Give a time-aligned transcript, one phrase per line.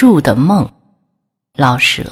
[0.00, 0.70] 住的梦，
[1.56, 2.04] 老舍。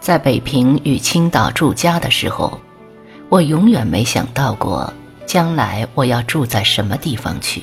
[0.00, 2.58] 在北平与青岛住家的时候，
[3.28, 4.90] 我永远没想到过
[5.26, 7.62] 将来我要住在什么地方去。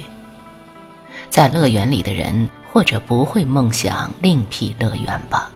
[1.31, 5.50] 在乐园里的人，或者不会梦想另辟乐园吧。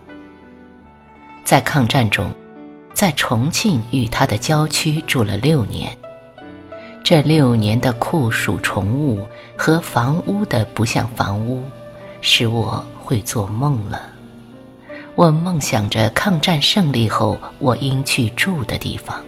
[1.46, 2.28] 在抗战中，
[2.92, 5.96] 在重庆与它的郊区住了六年，
[7.04, 9.24] 这六年的酷暑重雾
[9.56, 11.62] 和房屋的不像房屋，
[12.20, 14.02] 使我会做梦了。
[15.14, 19.24] 我梦想着抗战胜利后我应去住的地方。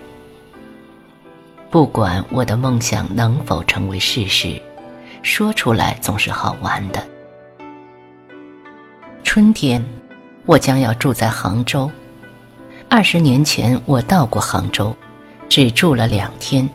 [1.71, 4.61] 不管我的梦想能否成为事实，
[5.23, 7.01] 说出来总是好玩的。
[9.23, 9.81] 春天，
[10.47, 11.89] 我将要住在杭州。
[12.91, 14.97] 二十年前我到过杭州，
[15.47, 16.67] 只住了两天。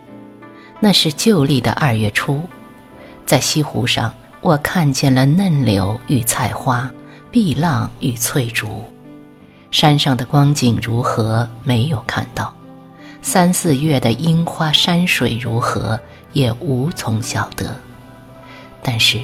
[0.79, 2.39] 那是旧历的二月初，
[3.25, 6.89] 在西湖上，我看见了嫩柳与菜花，
[7.31, 8.83] 碧浪与翠竹。
[9.71, 11.49] 山上的光景如何？
[11.63, 12.53] 没有看到。
[13.23, 15.99] 三四月的樱花山水如何？
[16.33, 17.75] 也无从晓得。
[18.83, 19.19] 但是，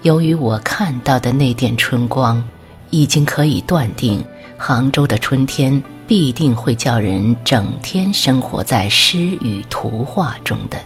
[0.00, 2.42] 由于我看到的那点春光，
[2.88, 4.24] 已经可以断定，
[4.56, 10.78] 杭州的春天必定会叫人整天生活在诗与图画中的。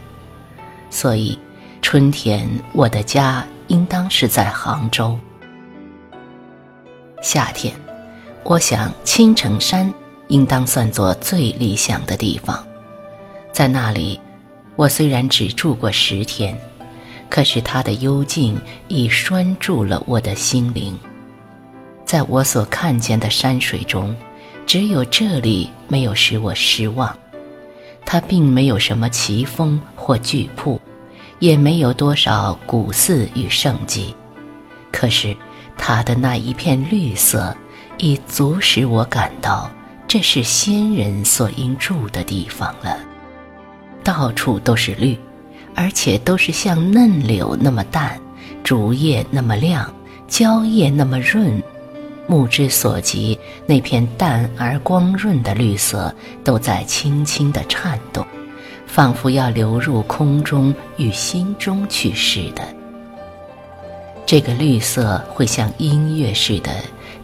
[0.91, 1.39] 所以，
[1.83, 5.19] 春天我的家应当是在杭州。
[7.23, 7.75] 夏天。
[8.49, 9.93] 我想青城山
[10.29, 12.65] 应当算作最理想的地方，
[13.51, 14.21] 在那里，
[14.77, 16.57] 我虽然只住过十天，
[17.29, 20.97] 可是它的幽静已拴住了我的心灵。
[22.05, 24.15] 在我所看见的山水中，
[24.67, 27.17] 只有这里没有使我失望。
[28.05, 30.81] 它并没有什么奇峰或巨瀑，
[31.39, 34.15] 也没有多少古寺与圣迹，
[34.93, 35.37] 可是
[35.79, 37.57] 它的那一片绿色。
[37.99, 39.71] 已足使我感到
[40.07, 42.99] 这是仙人所应住的地方了。
[44.05, 45.19] 到处都是绿，
[45.75, 48.21] 而且都是像嫩柳那么淡，
[48.63, 49.91] 竹叶那么亮，
[50.29, 51.63] 蕉叶那么润。
[52.27, 56.15] 目之所及，那片淡而光润的绿色
[56.45, 58.27] 都在轻轻地颤动，
[58.87, 62.63] 仿佛要流入空中与心中去似的。
[64.25, 66.71] 这个绿色会像音乐似的。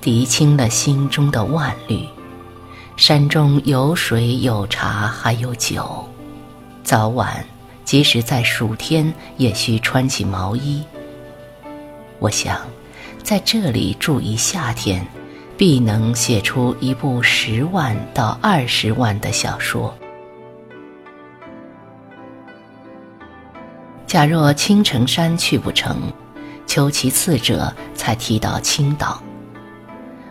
[0.02, 2.04] 涤清了心中的万虑。
[2.96, 6.04] 山中有水有茶还有酒，
[6.82, 7.46] 早晚
[7.84, 10.82] 即使在暑天也需穿起毛衣。
[12.18, 12.60] 我想，
[13.22, 15.06] 在这里住一夏天，
[15.56, 19.96] 必能写出一部十万到二十万的小说。
[24.06, 25.96] 假若青城山去不成，
[26.66, 29.22] 求其次者才提到青岛。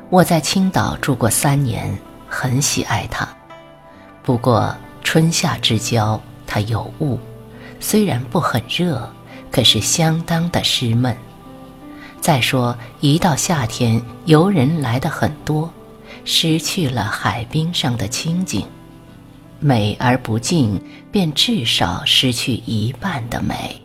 [0.09, 1.97] 我在青岛住过三年，
[2.27, 3.27] 很喜爱它。
[4.21, 7.17] 不过春夏之交，它有雾，
[7.79, 9.09] 虽然不很热，
[9.49, 11.15] 可是相当的湿闷。
[12.21, 15.69] 再说一到夏天，游人来的很多，
[16.23, 18.63] 失去了海滨上的清静，
[19.59, 20.79] 美而不静，
[21.11, 23.81] 便至少失去一半的美。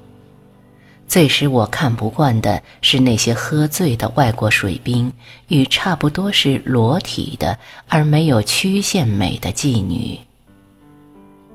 [1.09, 5.11] 最使我看不惯的是那些喝醉的外国水兵
[5.49, 7.59] 与差不多是裸体的
[7.89, 10.19] 而没有曲线美的妓女。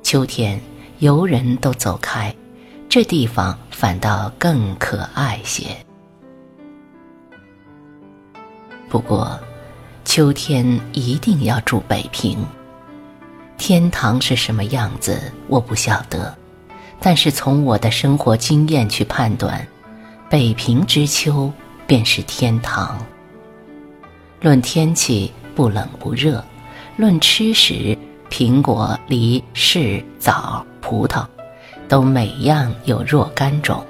[0.02, 0.60] 秋天
[0.98, 2.34] 游人都走开，
[2.90, 5.66] 这地方反倒更可爱些。
[8.92, 9.40] 不过，
[10.04, 12.46] 秋天一定要住北平。
[13.58, 16.36] 天堂是什么样子，我不晓得。
[17.00, 19.66] 但是从我的生活经验去判断，
[20.30, 21.50] 北平之秋
[21.88, 23.00] 便是天堂。
[24.42, 26.44] 论天气不冷不热，
[26.98, 27.98] 论吃食
[28.30, 31.26] 苹果、梨、柿、枣、葡萄，
[31.88, 33.86] 都每样有若干种。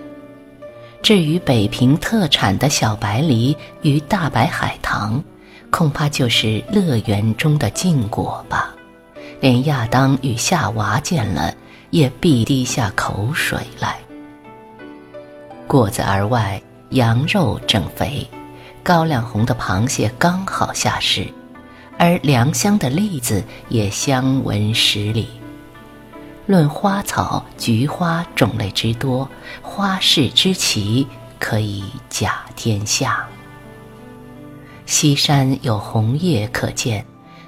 [1.01, 5.23] 至于北平特产的小白梨与大白海棠，
[5.69, 8.75] 恐怕就是乐园中的禁果吧。
[9.39, 11.53] 连亚当与夏娃见了。
[11.91, 13.97] 也必滴下口水来。
[15.67, 16.61] 果子而外，
[16.91, 18.25] 羊肉正肥，
[18.81, 21.27] 高粱红的螃蟹刚好下市，
[21.97, 25.27] 而良乡的栗子也香闻十里。
[26.51, 29.29] 论花草，菊花种类之多，
[29.61, 31.07] 花市之奇，
[31.39, 33.25] 可以甲天下。
[34.85, 37.05] 西山有红叶可见，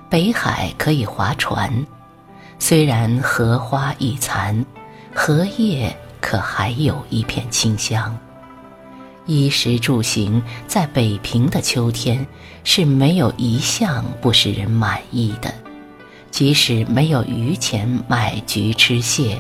[0.10, 1.86] 北海可以划船。
[2.60, 4.66] 虽然荷花已残，
[5.14, 8.18] 荷叶可还有一片清香。
[9.26, 12.26] 衣食住行，在北平的秋天
[12.64, 15.54] 是没有一项不使人满意的。
[16.34, 19.40] 即使没有余钱买菊吃蟹，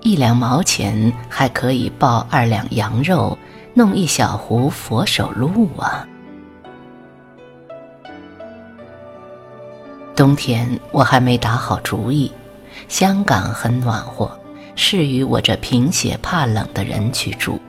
[0.00, 3.38] 一两毛钱还可以抱二两羊肉，
[3.72, 6.04] 弄一小壶佛手露啊。
[10.16, 12.32] 冬天我还没打好主意，
[12.88, 14.28] 香港很暖和，
[14.74, 17.60] 适于我这贫血怕冷的人去住。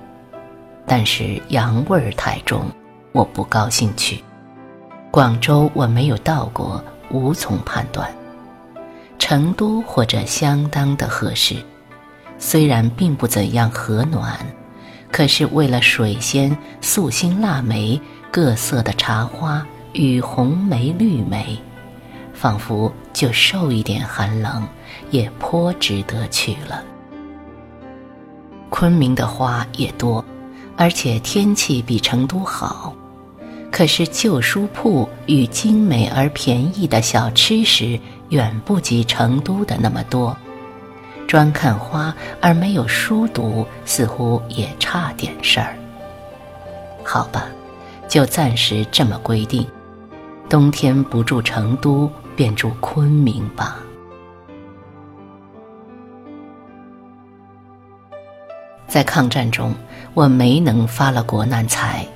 [0.88, 2.66] 但是洋味儿太重，
[3.12, 4.24] 我不高兴去。
[5.12, 8.12] 广州我没有到过，无从判断。
[9.20, 11.58] 成都或者相当的合适，
[12.40, 14.40] 虽然并不怎样和暖，
[15.12, 18.02] 可是为了水仙、素心、腊梅、
[18.32, 19.64] 各色的茶花
[19.94, 21.60] 与红梅、绿梅。
[22.34, 24.66] 仿佛就受一点寒冷，
[25.12, 26.82] 也颇值得去了。
[28.70, 30.24] 昆明的花也多，
[30.78, 32.96] 而且天气比成都好。
[33.70, 38.00] 可是旧书铺与精美而便宜的小吃食
[38.30, 40.36] 远不及成都的那么多。
[41.28, 45.76] 专看花而没有书读，似乎也差点事儿。
[47.04, 47.46] 好吧，
[48.08, 49.68] 就暂时这么规定。
[50.50, 52.12] 冬天不住成都。
[52.40, 53.80] 便住昆明吧。
[58.88, 59.76] 在抗战中，
[60.14, 62.08] 我没能发了国难财。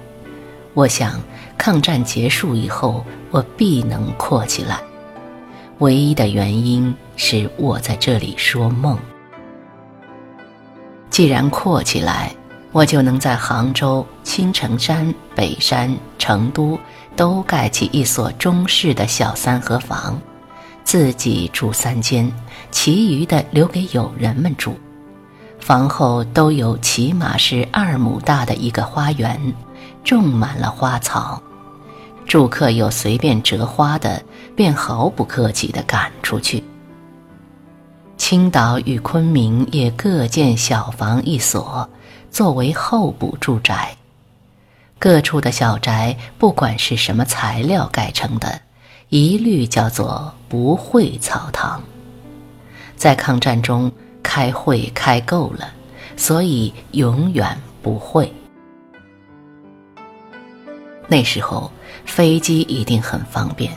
[0.74, 1.20] 我想，
[1.58, 4.80] 抗战结束以后，我必能阔起来。
[5.84, 8.98] 唯一的原因是我在这里说梦。
[11.10, 12.34] 既然阔起来，
[12.72, 16.80] 我就能在杭州、青城山、北山、成都。
[17.16, 20.20] 都盖起一所中式的小三合房，
[20.84, 22.28] 自己住三间，
[22.72, 24.76] 其余的留给友人们住。
[25.60, 29.40] 房后都有起码是二亩大的一个花园，
[30.04, 31.40] 种满了花草。
[32.26, 34.24] 住客有随便折花的，
[34.56, 36.64] 便毫不客气地赶出去。
[38.18, 41.88] 青岛与昆明也各建小房一所，
[42.32, 43.96] 作为候补住宅。
[44.98, 48.62] 各处的小宅，不管是什么材料盖成的，
[49.10, 51.84] 一律叫做不会草堂。
[52.96, 53.92] 在抗战中
[54.24, 55.74] 开会开够了，
[56.16, 58.32] 所以永远不会。
[61.06, 61.70] 那时候
[62.06, 63.72] 飞机一定很方便，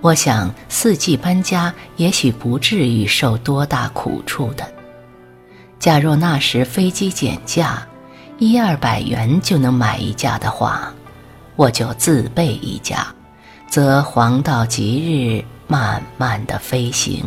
[0.00, 4.64] 我想四季搬家也许不至于受多大苦处的。
[5.78, 7.86] 假若那时飞机减价。
[8.36, 10.92] 一二百元就能买一架的话，
[11.54, 13.06] 我就自备一架，
[13.68, 17.24] 则黄道吉日慢慢的飞行。